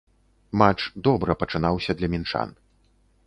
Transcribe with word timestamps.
Матч 0.61 0.81
добра 1.09 1.35
пачынаўся 1.43 1.91
для 1.99 2.07
мінчан. 2.17 2.49